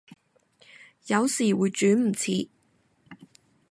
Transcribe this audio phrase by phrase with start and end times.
[1.05, 2.49] 有時會轉唔切